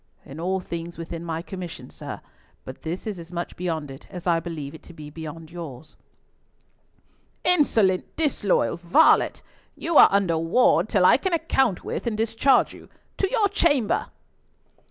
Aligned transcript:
"In 0.25 0.39
all 0.39 0.59
things 0.59 0.97
within 0.97 1.23
my 1.23 1.43
commission, 1.43 1.91
sir; 1.91 2.21
but 2.65 2.81
this 2.81 3.05
is 3.05 3.19
as 3.19 3.31
much 3.31 3.55
beyond 3.55 3.91
it, 3.91 4.07
as 4.09 4.25
I 4.25 4.39
believe 4.39 4.73
it 4.73 4.81
to 4.81 4.93
be 4.93 5.11
beyond 5.11 5.51
yours." 5.51 5.95
"Insolent, 7.43 8.15
disloyal 8.15 8.77
varlet! 8.77 9.43
You 9.75 9.97
are 9.97 10.09
under 10.11 10.39
ward 10.39 10.89
till 10.89 11.05
I 11.05 11.17
can 11.17 11.33
account 11.33 11.83
with 11.83 12.07
and 12.07 12.17
discharge 12.17 12.73
you. 12.73 12.89
To 13.19 13.29
your 13.29 13.47
chamber!" 13.47 14.07